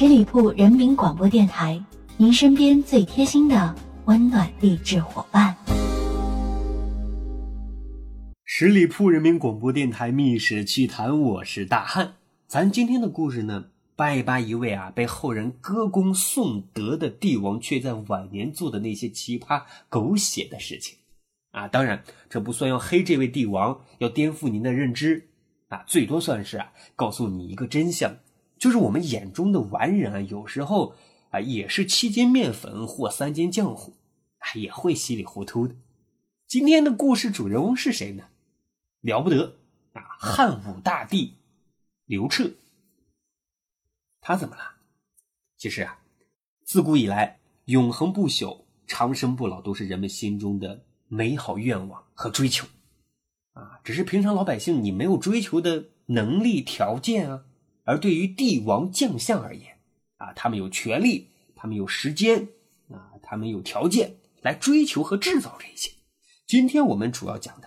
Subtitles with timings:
[0.00, 1.78] 十里铺人民广播电台，
[2.16, 5.54] 您身边最贴心的温暖励志伙伴。
[8.46, 12.14] 十里铺人民广播电台《密室趣谈》，我是大汉。
[12.46, 20.96] 咱今天的故事呢，扒一扒一位啊被后人歌功颂德的帝王，却在晚年做的那些奇葩狗血的事情
[21.50, 21.68] 啊。
[21.68, 25.28] 当然，这不算要黑这位帝王，要颠覆您的认知
[25.68, 28.16] 啊，最多算是啊告诉你一个真相。
[28.60, 30.94] 就是我们眼中的完人啊，有时候
[31.30, 33.94] 啊也是七斤面粉或三斤浆糊，
[34.36, 35.74] 啊也会稀里糊涂的。
[36.46, 38.24] 今天的故事主人翁是谁呢？
[39.00, 39.56] 了不得
[39.94, 40.02] 啊！
[40.18, 41.38] 汉武大帝
[42.04, 42.50] 刘彻，
[44.20, 44.62] 他怎么了？
[45.56, 45.98] 其实啊，
[46.62, 52.66] 自古以来，永恒不朽、长生不老都是人们心中的美好愿望和追求
[53.54, 53.80] 啊。
[53.82, 57.46] 只是平常老百姓你没有追求的能力条件啊。
[57.90, 59.76] 而对于帝王将相而言，
[60.18, 61.26] 啊，他们有权利，
[61.56, 62.46] 他们有时间，
[62.88, 65.90] 啊，他们有条件来追求和制造这一切。
[66.46, 67.66] 今天我们主要讲的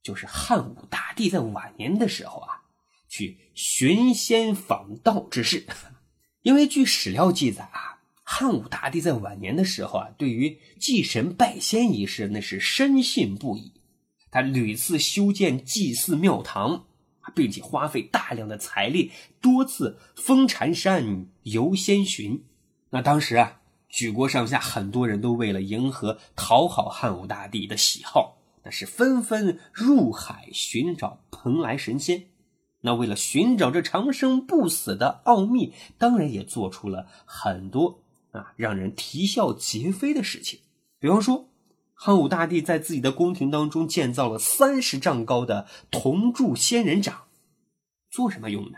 [0.00, 2.62] 就是汉武大帝在晚年的时候啊，
[3.08, 5.66] 去寻仙访道之事。
[6.42, 13.72] 因为据史料记载啊，汉武大帝在晚年的时候啊，对于祭神拜仙一事那是深信不疑，
[14.30, 16.86] 他屡次修建祭祀庙堂。
[17.34, 22.44] 并且花费大量的财力，多次封禅山游仙巡。
[22.90, 32.24] 那当时啊，举国上下很多人都为了迎合讨好汉武大帝的喜好，那是纷纷入海寻找蓬莱神仙。
[32.80, 40.60] 那为了寻找这长生不死的奥秘，当然也做出了很多啊让人啼笑皆非的事情。
[40.98, 41.48] 比方说，
[42.06, 47.28] 汉武大帝在自己的宫廷当中建造了三十丈高的铜铸仙人掌。
[48.10, 48.76] 做什么用呢？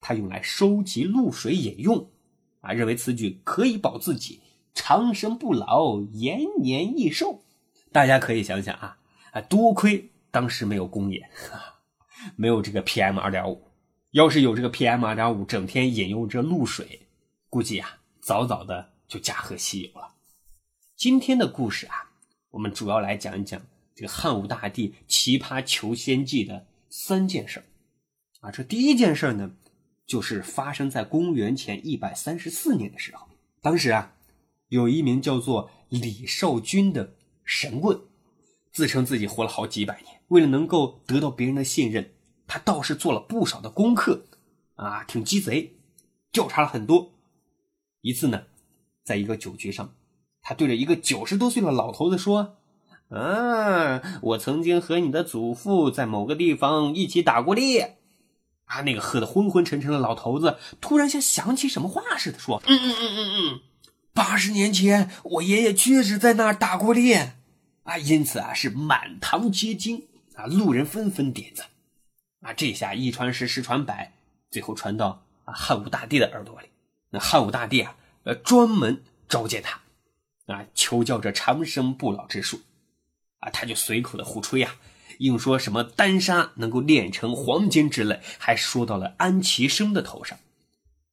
[0.00, 2.10] 他用来收集露水饮用，
[2.58, 4.40] 啊，认为此举可以保自己
[4.74, 7.44] 长生不老、延年益寿。
[7.92, 8.98] 大家可以想想啊，
[9.30, 11.30] 啊，多亏当时没有工业，
[12.34, 13.70] 没有这个 PM 二点五。
[14.10, 17.06] 要是有这个 PM 二点五，整天饮用这露水，
[17.48, 20.08] 估计啊，早早的就驾鹤西游了。
[20.96, 22.10] 今天的故事啊，
[22.52, 23.60] 我们主要来讲一讲
[23.94, 27.62] 这个汉武大帝奇葩求仙记的三件事。
[28.40, 29.52] 啊，这第一件事呢，
[30.06, 33.26] 就是发生在公元前一百三十四年的时候。
[33.60, 34.14] 当时啊，
[34.68, 37.14] 有一名叫做李少君的
[37.44, 37.98] 神棍，
[38.70, 40.20] 自称自己活了好几百年。
[40.28, 42.12] 为了能够得到别人的信任，
[42.46, 44.26] 他倒是做了不少的功课，
[44.74, 45.76] 啊，挺鸡贼，
[46.30, 47.12] 调查了很多。
[48.00, 48.44] 一次呢，
[49.04, 49.94] 在一个酒局上，
[50.42, 52.56] 他对着一个九十多岁的老头子说
[53.10, 57.98] ：“啊，我曾经和你的祖父在某个地方一起打过猎。”
[58.66, 63.60] 啊，那个喝得昏昏沉沉的老头子突然像想起什么话似的说：“嗯嗯嗯嗯嗯，
[64.14, 67.34] 八十年前我爷爷确实在那儿打过猎
[67.82, 71.66] 啊，因此啊是满堂皆惊啊，路人纷纷点赞
[72.40, 74.14] 啊，这下一传十，十传百，
[74.50, 76.68] 最后传到啊汉武大帝的耳朵里。
[77.10, 79.78] 那汉武大帝啊，呃，专门召见他
[80.46, 82.60] 啊，求教这长生不老之术
[83.38, 84.76] 啊，他就随口的胡吹呀。”
[85.18, 90.36] 硬说什么丹砂能够炼成黄金之类，还说到了安其生的头上。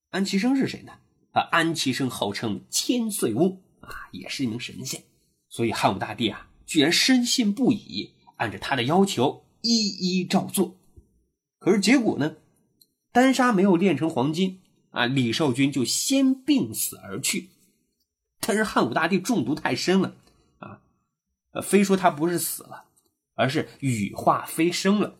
[0.10, 0.94] 安其生是谁呢？
[1.32, 5.04] 啊，安其生号称千岁翁啊，也是一名神仙。
[5.48, 10.76] 所以汉武大帝啊，居然深信不疑，按照他的要求一一照做。
[11.60, 12.38] 可是结果呢？
[13.12, 17.50] 丹砂没有炼成黄金啊，李少君就先病死而去。
[18.50, 20.16] 但是汉武大帝中毒太深了
[20.58, 20.82] 啊，
[21.52, 22.86] 呃，非说他不是死了。
[23.36, 25.16] 而是羽化飞升了，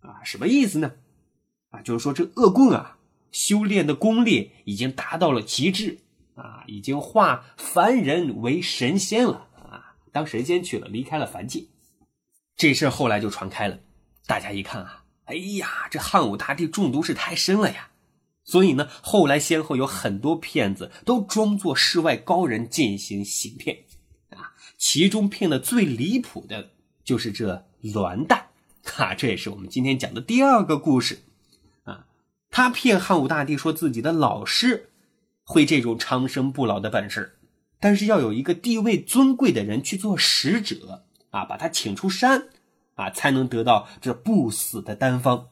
[0.00, 0.92] 啊，什么意思呢？
[1.70, 2.98] 啊，就是说这恶棍啊，
[3.32, 5.98] 修炼的功力已经达到了极致，
[6.36, 11.64] 啊，已经化凡人为神仙了，啊，当神仙去了，离开了凡界。
[12.54, 13.80] 这事后来就传开了，
[14.28, 17.90] 大家一看啊，哎呀，这汉武大帝中毒是太深了呀，
[18.44, 23.84] 所以呢，后来先后有很多骗子都装作世外高人进行行骗，
[24.30, 26.70] 啊，其中骗的最离谱的。
[27.04, 28.44] 就是这栾旦，
[28.84, 31.18] 哈， 这也是我们今天讲的第二个故事，
[31.82, 32.06] 啊，
[32.48, 34.90] 他骗汉武大帝说自己的老师
[35.42, 37.36] 会这种长生不老的本事，
[37.80, 42.46] 但是要有一个地位尊贵的人去做使者，啊，把他请出山，
[42.94, 45.48] 啊，才能得到这不死的丹方，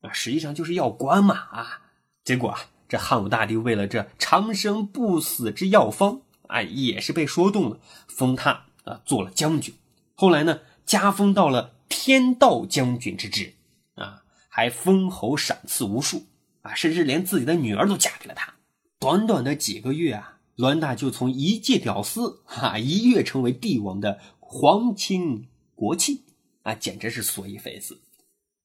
[0.00, 1.80] 啊，实际上就是要官嘛，啊，
[2.24, 2.58] 结果啊，
[2.88, 7.78] 这汉武大帝为了这长生不死之药方，啊，也是被说动了，
[8.08, 9.74] 封他啊做了将军，
[10.14, 10.60] 后来呢。
[10.84, 13.54] 加封到了天道将军之职，
[13.94, 16.26] 啊，还封侯赏赐无数，
[16.62, 18.52] 啊，甚至连自己的女儿都嫁给了他。
[18.98, 25.46] 短短的几个月啊，栾大就从一介屌丝哈 一跃成为帝王的皇亲
[25.76, 26.24] 国戚
[26.62, 28.00] 啊，简直是所以非死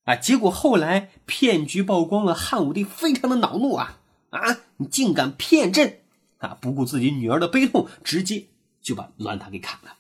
[0.08, 0.16] 啊！
[0.16, 4.00] 结果后来骗局曝光了，汉武帝非常的恼怒啊
[4.30, 4.40] 啊！
[4.78, 6.00] 你竟敢骗朕
[6.38, 6.58] 啊！
[6.62, 8.48] 不顾自己女儿的悲痛，直接
[8.82, 9.98] 就把栾大给砍了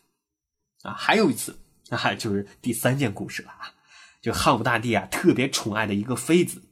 [0.83, 0.93] 啊！
[0.93, 1.59] 还有一次
[1.89, 3.75] 啊，就是第三件故事了啊，
[4.21, 6.63] 就汉武大帝啊特别宠爱的一个妃子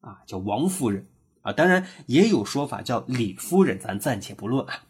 [0.00, 1.06] 啊，叫王夫人。
[1.42, 4.82] 啊，当然也有说法叫李夫人，咱暂且不论啊。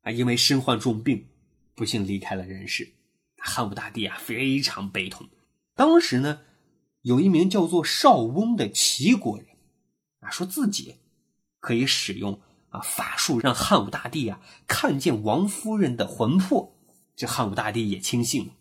[0.00, 1.26] 啊，因为身患重病，
[1.74, 2.94] 不幸离开了人世。
[3.36, 5.28] 汉武大帝啊非常悲痛。
[5.78, 6.40] 当时呢，
[7.02, 9.46] 有一名叫做邵翁的齐国人，
[10.18, 10.96] 啊，说自己
[11.60, 12.40] 可以使用
[12.70, 16.74] 啊法术，让汉武大帝啊看见王夫人的魂魄。
[17.14, 18.52] 这汉武大帝也轻信了，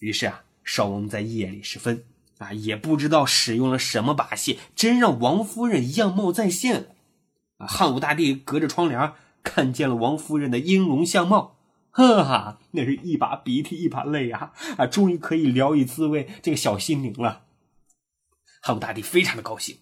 [0.00, 2.04] 于是啊，邵翁在夜里时分。
[2.36, 6.88] 啊，也不知道使用了什么把戏，真让王夫人样貌再现了。
[7.56, 11.55] 啊，汉武大帝隔着窗帘看见了王夫人的音容相貌，
[11.98, 14.52] 哈哈，那是一把鼻涕一把泪啊！
[14.76, 17.46] 啊，终于可以聊以自慰这个小心灵了。
[18.60, 19.78] 汉武大帝非常的高兴，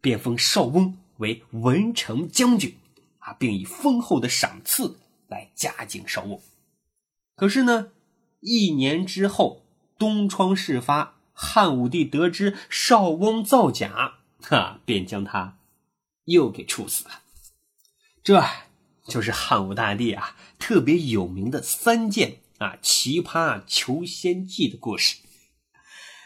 [0.00, 2.76] 便封邵翁为文成将军，
[3.18, 6.40] 啊，并以丰厚的赏赐来嘉奖邵翁。
[7.34, 7.90] 可是呢，
[8.38, 9.62] 一年之后，
[9.98, 11.14] 东窗事发。
[11.38, 15.58] 汉武帝得知邵翁造假，哈，便将他
[16.24, 17.20] 又给处死了。
[18.22, 18.42] 这
[19.08, 25.16] 就是汉武大帝啊特别有名的三件啊奇葩求仙记的故事。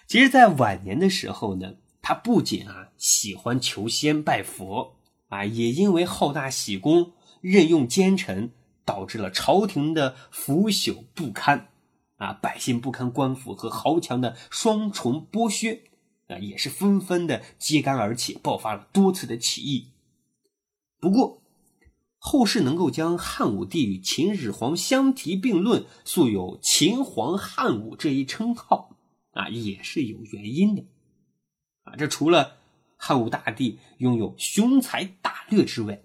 [0.07, 4.97] 其实，在晚年的时候呢，他不仅啊喜欢求仙拜佛
[5.29, 8.51] 啊，也因为好大喜功、任用奸臣，
[8.85, 11.69] 导致了朝廷的腐朽不堪。
[12.17, 15.85] 啊，百姓不堪官府和豪强的双重剥削，
[16.29, 19.89] 啊，也是纷纷的揭竿而起，爆发了多次的起义。
[21.01, 21.40] 不过，
[22.23, 28.95] 后世能够将汉武帝与秦始皇相提并论，素有“秦皇汉武”这一称号，
[29.33, 30.85] 啊，也是有原因的。
[31.85, 32.59] 啊，这除了
[32.99, 36.03] 汉武大帝拥有雄才大略之外，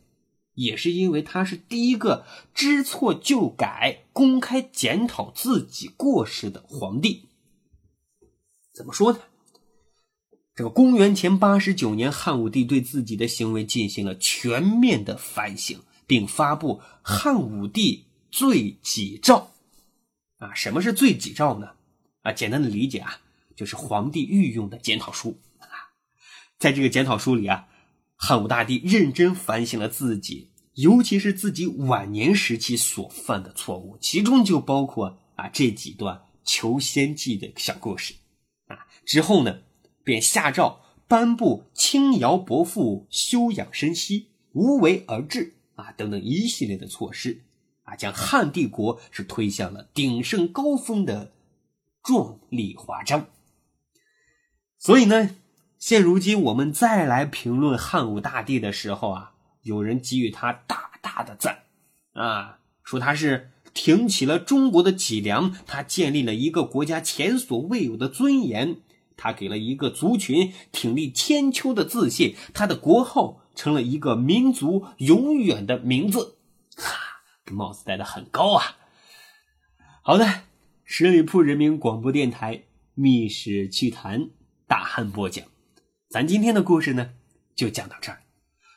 [0.53, 7.25] 也是因为他是第一个知错就改、公开检讨自己过失的皇帝。
[8.73, 9.19] 怎么说呢？
[10.56, 15.77] 这个公元前八十九年，汉武帝对自己的行为进行了全面的反省，
[16.07, 19.52] 并发布《汉武帝罪己诏》。
[20.46, 21.72] 啊，什么是罪己诏呢？
[22.22, 23.19] 啊，简单的理解啊，
[23.56, 25.40] 就是皇帝御用的检讨书。
[25.60, 25.68] 啊，
[26.60, 27.68] 在这个检讨书里啊。
[28.18, 38.13] 汉武大帝认真反省了自己，尤其是自己晚年时期所犯的错误，其中就包括啊这几段求仙记的小故事，
[38.68, 39.60] 啊之后呢，
[40.06, 40.80] 便下诏
[41.10, 47.44] 颁布轻徭薄赋、休养生息、无为而治啊等等一系列的措施，
[47.83, 51.31] 啊将汉帝国是推向了鼎盛高峰的
[52.04, 53.27] 壮丽华章。
[54.80, 55.36] 所以呢。
[55.77, 61.66] 现如今，我们再来评论汉武大帝的时候啊，有人给予他大大的赞，
[62.13, 68.78] 啊，说他是挺起了中国的脊梁，他建立了一个国家前所未有的尊严，
[69.16, 76.38] 他给了一个族群挺立千秋的自信，他的国号成了一个民族永远的名字，
[76.76, 77.21] 哈，
[77.52, 78.78] 帽子戴的很高啊。
[80.04, 80.44] 好的，
[80.83, 82.57] 十里铺人民广播电台
[82.94, 84.21] 《密史趣谈》
[84.68, 85.44] 大汉播讲。
[86.09, 87.12] 咱今天的故事呢，
[87.56, 88.21] 就讲到这儿。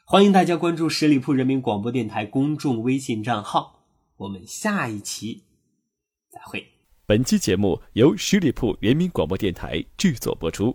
[0.06, 3.84] 欢迎大家关注十里铺人民广播电台公众微信账号，
[4.16, 5.44] 我们下一期
[6.30, 6.66] 再会。
[7.04, 10.74] 本期节目由十里铺人民广播电台制作播出。